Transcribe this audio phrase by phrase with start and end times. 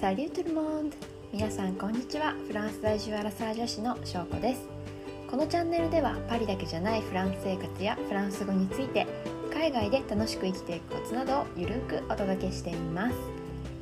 [0.00, 0.96] サリュートルモンド
[1.32, 2.32] 皆さんこんにちは。
[2.46, 4.68] フランス在住アラサー女子の翔子です。
[5.28, 9.08] このチャンネルではパリだけじゃないフランス生活やフランス語について
[9.52, 13.16] 海外で楽しく生きていくコツなどをゆるくお届けしています。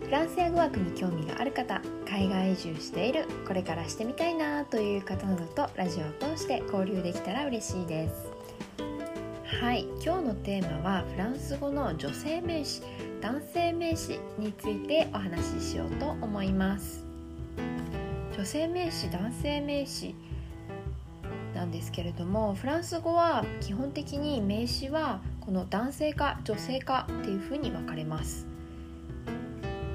[0.06, 8.36] フランスや語学に興味がある方海外移住しているこれからしてみたいなという方などとラジオを通して交流できたら嬉しいです。
[9.60, 9.86] はい。
[10.02, 12.80] 今日のテーマはフランス語の女性名詞。
[13.26, 17.04] 男性名詞についてお話ししようと思います。
[18.36, 20.14] 女性名詞男性名詞
[21.52, 28.46] なんですけれどもフランス語は基本的に名詞はこの男性か女性かっていうふうに分かれます。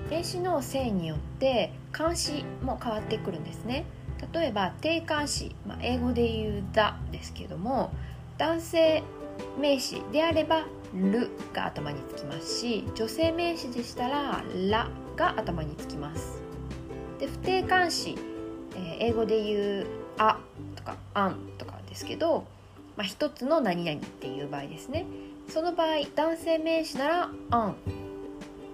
[0.09, 3.85] 名詞の性によって漢詞も変わってくるんですね。
[4.33, 7.93] 例えば定冠詞、まあ、英語で言う「だ」ですけども
[8.37, 9.03] 男性
[9.57, 16.41] 名詞であれば「る」が頭につきますし女性名詞でしたら「ら」が頭につきます。
[17.19, 18.17] で不定冠詞、
[18.75, 19.85] えー、英語で言う
[20.17, 20.39] 「あ」
[20.75, 22.45] とか「あん」とかですけど、
[22.97, 25.05] まあ、一つの何々っていう場合ですね。
[25.47, 27.75] その場合男性名詞なら「あん」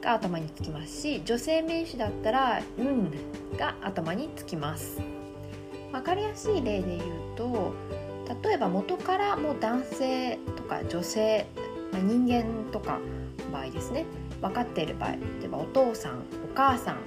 [0.01, 3.11] が頭につきますし女性名詞だったら「うん」
[3.57, 5.01] が頭につきます。
[5.91, 7.01] 分かりやすい例で言う
[7.35, 7.73] と
[8.43, 11.47] 例えば元からもう男性とか女性、
[11.93, 12.99] 人間とか
[13.51, 14.05] 場合ですね。
[14.41, 16.97] 分かっている場合例えばお父さんお母さん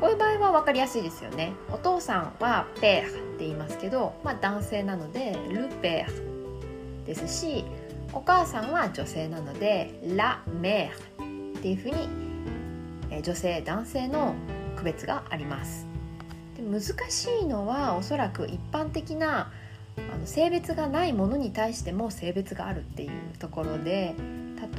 [0.00, 1.52] こういう場合は分かりやすいですよね。
[1.72, 7.64] お父さんはペーって言いますけど、まあ、男性なのでルペーですし
[8.12, 14.34] お母さんは女性なのでラメーっていうふうに女性男性の
[14.76, 15.86] 区別があります。
[16.56, 19.52] で難しいのはおそらく一般的な
[19.96, 24.14] あの性別がないものに対しても性別があるっていうところで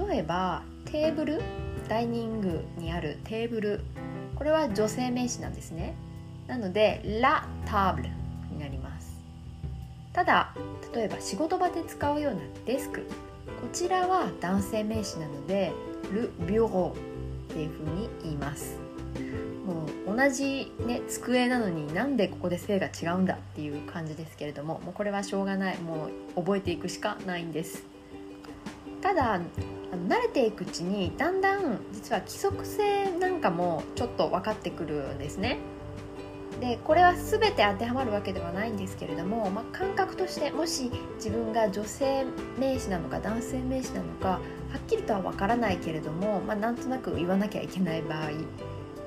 [0.07, 1.41] 例えばテーブル
[1.87, 3.81] ダイニングにあるテーブル
[4.35, 5.95] これは女性名詞なんですね。
[6.47, 8.09] なのでラタブル
[8.51, 9.15] になります。
[10.13, 10.53] ただ
[10.93, 15.71] 例えば仕事場で使うようなデスクこちらは男性名詞なので
[16.11, 16.95] ルビュローっ
[17.49, 18.84] ていうふうに言います。
[20.15, 25.77] 同じ、ね、机なのになんでここで性が違うんだっていう感じですけれどももうこれはしょうがない。
[25.79, 27.83] もう覚えていくしかないんです。
[29.01, 29.45] ただあの
[30.07, 35.57] 慣れていくうちにだんだん実は規則性なんかもちょっと分かってくるんですね。
[36.59, 42.25] でこれは全て当てはまるわけではないんですけれども、まあ、感覚としてもし自分が女性
[42.57, 44.39] 名詞なのか男性名詞なのかは
[44.77, 48.29] っきりとは分からないけれども、まあ、なんとなく言わなきゃいけない場合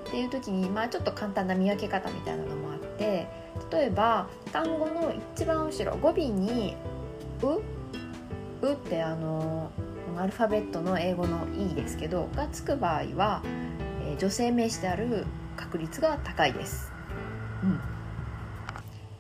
[0.09, 3.29] っていう時に、まあ、ちょっと簡単な見分け方みたいなのもあって
[3.71, 6.77] 例えば単語の一番後ろ語尾に
[7.43, 7.61] 「う」
[8.67, 9.71] 「う」ってあの
[10.17, 13.43] アルファベットの英語の「E」ですけどがつく場合は、
[14.07, 15.27] えー、女性名詞である
[15.57, 16.91] 確率が高いです。
[17.63, 17.81] うん、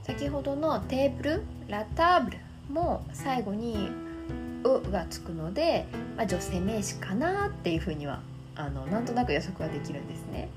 [0.04, 2.38] 先ほどのテーブルラターブル
[2.70, 3.90] も最後に
[4.64, 8.20] 「う」がつくので、まあ、女性名詞かなっていうふうには
[8.56, 10.48] あのなんとなく予測ができるんですね。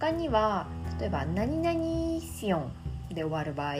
[0.00, 0.66] 他には
[0.98, 2.72] 例えば「何々シオン」
[3.12, 3.76] で終わる場合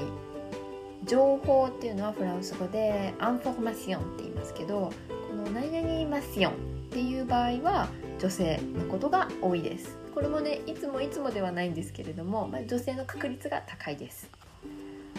[1.04, 4.92] 情報っていうのはフランス語でアンフォーマシオンって言いますけど
[5.30, 6.52] この「何々マシオン」
[6.90, 7.88] っていう場合は
[8.18, 9.96] 女性のことが多いです。
[10.14, 14.28] これもねいつもいつもではないんですけれども、まあ、女性の確率が高いです。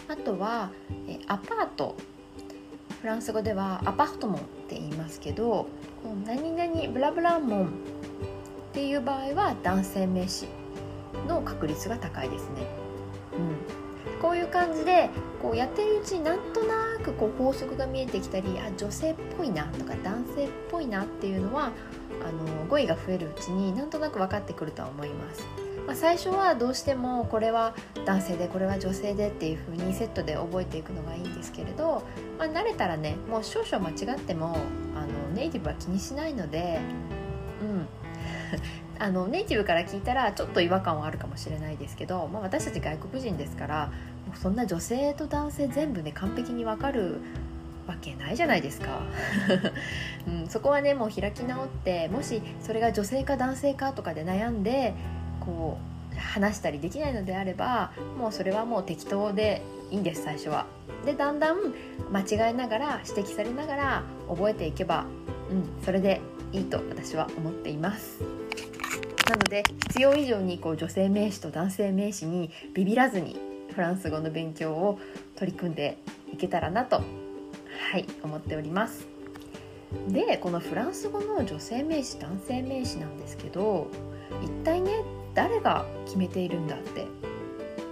[0.06, 0.70] あとは
[1.08, 1.96] えアパート。
[3.00, 5.66] フランス語ではアパートモンって言いますけど
[6.04, 7.70] この何々ブラブラモンっ
[8.72, 10.46] ていう場合は男性名詞。
[11.26, 12.66] の確率が高いですね。
[13.32, 15.10] うん、こういう感じで
[15.40, 21.70] こうやってるうちになんとなくこう法則が見えてきたりあ女性っぽいなとか男性っぽいなっていうのは
[22.24, 25.46] あの語彙が増えるうちになんとなく分かってくるとは思います。
[25.86, 32.04] まあ、最初はどうしてもこれは男性でこれは女性でっていう風にセットで覚えていくのがいいんですけれど、
[32.38, 34.56] まあ、慣れたらねもう少々間違っても
[34.94, 36.80] あのネイティブは気にしないので、
[37.60, 37.88] うん、
[39.02, 43.86] あのネイティブから聞いたらちょっと違和感はあるかもしれないですけど、まあ、私たち外国人ですから
[44.28, 47.16] もうそんな女性と男性全部ね完璧に分かる
[47.88, 49.02] わけないじゃないですか、
[50.28, 54.94] うん、そこはねもう開き直ってもしそれが女性か男性かとかで悩んで
[55.40, 55.78] こ
[56.14, 60.66] う話したりできないのであればもうそれはもう適当でいいんです最初は。
[61.04, 61.56] でだんだん
[62.12, 65.06] 間違えながら指摘されながら覚えていけば、
[65.50, 66.20] うん、それで
[66.52, 68.41] いいと私は思っています。
[69.28, 73.36] なので必要以上にこう女性名詞と男性名詞にビビらずに
[73.72, 74.98] フランス語の勉強を
[75.36, 75.96] 取り組んで
[76.32, 79.06] いけたらなとはい思っております。
[80.08, 83.88] でこのフランス語の女性名詞男性名詞なんですけど
[84.42, 85.02] 一体ね
[85.34, 87.06] 誰が決めているんだって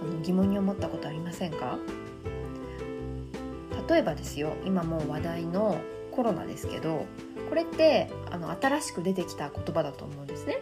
[0.01, 1.77] あの疑問に思ったことありませんか？
[3.87, 5.79] 例えばですよ今もう話題の
[6.11, 7.05] コロナですけど
[7.49, 10.59] これってあの新しく出てきた言葉だと思うんですね。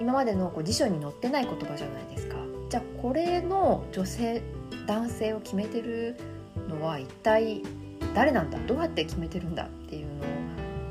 [0.00, 2.36] 今までのこう辞書に載ってない言葉じゃないですか。
[2.68, 4.42] じゃあこれの女性
[4.86, 6.16] 男性を決めてる
[6.68, 7.62] のは一体
[8.14, 10.06] 誰なんだどうやって決めてるんだっていう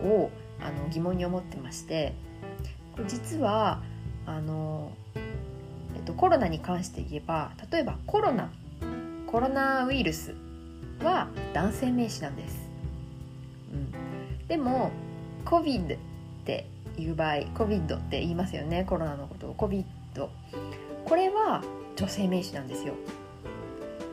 [0.03, 2.13] のをあの疑問に思ってまして。
[2.93, 3.81] これ実は
[4.25, 4.91] あの、
[5.95, 8.51] えっと、コロナに関して言えば例えばコロナ
[9.27, 10.35] コロナウイルス
[11.01, 12.69] は男性名詞なんです、
[13.73, 14.91] うん、でも
[15.45, 15.99] COVID っ
[16.45, 16.67] て
[16.97, 18.85] いう場合 COVID って言いますよね。
[18.87, 19.55] コロナのことを。
[19.55, 19.83] COVID
[21.05, 21.63] これは
[21.95, 22.93] 女性名詞なんですよ。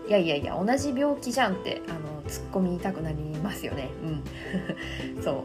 [0.09, 3.91] いやいやいや同じ病気じゃんってあの突っ込みたくなりますよね。
[5.17, 5.23] うん。
[5.23, 5.45] そ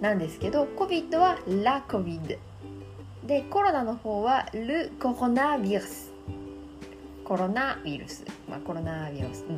[0.00, 0.02] う。
[0.02, 2.38] なんですけど COVID は La COVID
[3.26, 6.16] でコロナの方は Le Coronavirus
[7.26, 9.52] コロナウイルス、まあ、コロナウイルス、う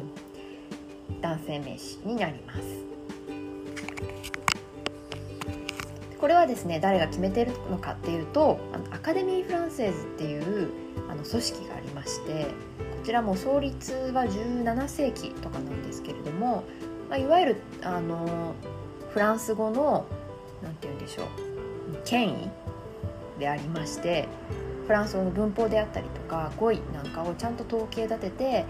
[1.12, 2.60] ん、男性名詞になります。
[6.20, 10.70] これはですね誰が決めてるのかっていうとあのアカデミー・フランセーズっていう
[11.08, 12.48] あの組織がありましてこ
[13.04, 16.64] ちらも創立は17世紀とかなんですけれども、
[17.08, 18.54] まあ、いわゆるあの
[19.10, 20.06] フランス語の
[20.62, 21.26] 何て言うんでしょう
[22.04, 22.50] 権威
[23.38, 24.28] でありまして
[24.86, 28.64] フランス語の文法であったりとか語彙なんかをちゃんと統計立てて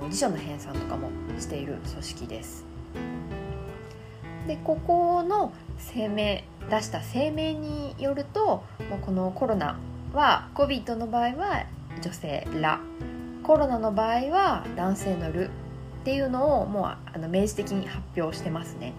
[0.00, 2.67] あの辞書の編纂とかもしている組織です。
[4.48, 5.52] でここの
[5.94, 6.40] 声明
[6.70, 9.78] 出した声明によるともうこのコロナ
[10.14, 11.66] は COVID の場合は
[12.02, 12.80] 女性「ら」
[13.44, 15.50] コロナの場合は男性の「る」
[16.00, 18.94] っていうのをもうあの明示的に発表してますね。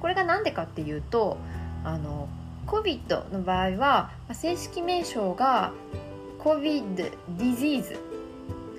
[0.00, 1.38] これが何でかっていうと
[1.82, 2.28] あの
[2.68, 5.72] COVID の場合は正式名称が
[6.38, 7.96] COVID disease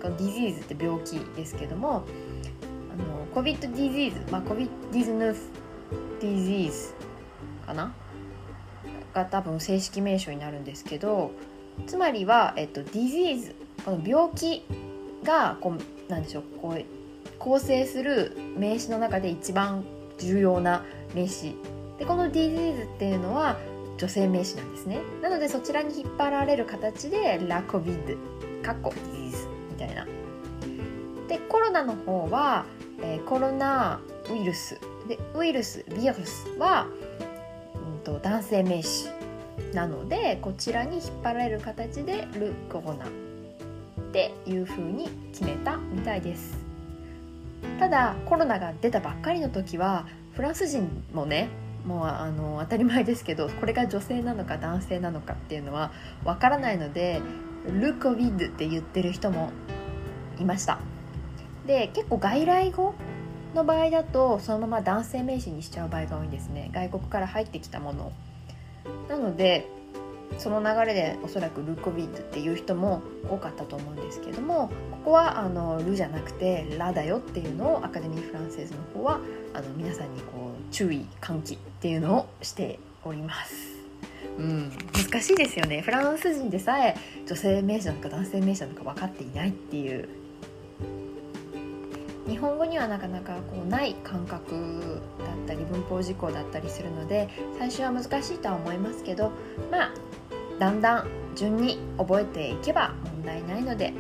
[0.02, 2.04] この disease って病気ですけども
[2.90, 5.36] あの COVID disease、まあ、COVID disease
[6.20, 6.94] disease
[7.66, 7.94] かな？
[9.14, 11.32] が多分正式名称になるんですけど
[11.88, 14.66] つまりは、えっと、disease この病気
[15.24, 16.86] がこうなんでしょうこう
[17.40, 19.84] 構成する名詞の中で一番
[20.18, 20.84] 重要な
[21.16, 21.56] 名詞。
[21.98, 23.58] でこの disease っていうのは
[23.98, 25.00] 女性名詞なんですね。
[25.22, 28.16] なのでそちらに引っ張られる形でラコビッド
[28.66, 30.06] かっこ disease みたいな。
[31.28, 32.66] でコロナの方は、
[33.02, 34.80] えー、コロナウイルス
[35.10, 36.88] でウイルスビアルスは、
[37.96, 39.08] うんと、男性名詞
[39.74, 43.10] なのでこちらに引っ張られる形でルコロナっ
[44.14, 46.58] ていう風に決めたみたいです。
[47.80, 51.50] ただコロナが出たばっかりの時はフランス人もね
[51.86, 55.92] もうあの当たり前ですけどこれが女性なのか男性なのかっていうのは
[56.24, 57.22] わからないので
[57.68, 59.52] ルコビッドって言ってる人も
[60.40, 60.80] いました。
[61.66, 62.94] で結構外来語
[63.54, 66.70] の場合だとそのまま男性名詞にしちゃう場合が多いんですね。
[66.74, 68.12] 外国から入ってきたもの
[69.08, 69.68] なので
[70.38, 79.20] その流れでおそらくルコビッドっていう人も多かったと思うんですけどもここはあのルじゃなくてラだよっていうのをアカデミー・フランセーズの方は
[79.54, 83.80] あの皆さんにこう注意喚起っていうのをしております。
[84.38, 85.82] うん、難しいですよね。
[85.82, 86.96] フランス人でさえ
[87.28, 90.08] 女性名詞なのか男性名詞なのか分かっていないっていう
[92.30, 99.32] 日本語にはなかなかこうない感覚だったり文法事項だったりするので最初は難しいとは思いますけど
[99.72, 99.92] まあ
[100.60, 103.94] だんだん順に覚えていけば問題ないので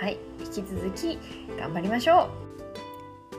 [0.00, 1.18] はい引き続き
[1.58, 2.42] 頑張りましょう。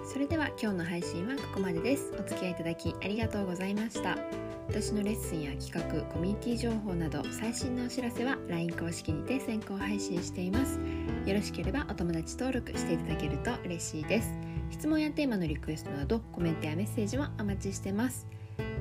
[0.06, 2.14] それでは今日の配信はここまでです。
[2.14, 4.43] お付き合いいただきありがとうございました。
[4.68, 10.80] 私のレッスンや企画コミュニティ情報など最新のお知らせは LINE 公式にて先行配信しています。
[11.26, 14.30] よろしければお友達登録していただけると嬉しいです。
[14.72, 18.26] 質問やテーマのリクエストなどコメントやメッセージもお待ちしてます。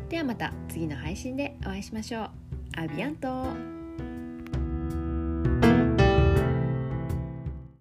[0.09, 2.31] ではまた次の配信でお会いしましょう。
[2.77, 3.82] アビアント。